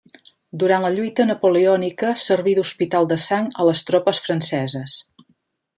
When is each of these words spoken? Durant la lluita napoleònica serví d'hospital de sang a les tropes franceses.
Durant 0.61 0.85
la 0.85 0.89
lluita 0.95 1.25
napoleònica 1.27 2.09
serví 2.23 2.55
d'hospital 2.61 3.09
de 3.13 3.21
sang 3.27 3.53
a 3.65 3.69
les 3.71 3.87
tropes 3.91 4.23
franceses. 4.29 4.97